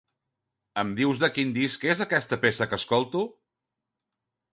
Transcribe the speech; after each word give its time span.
Em 0.83 0.93
dius 0.99 1.19
de 1.23 1.29
quin 1.35 1.51
disc 1.57 1.85
és 1.93 2.01
aquesta 2.05 2.39
peça 2.47 2.69
que 2.73 2.79
escolto? 2.81 3.21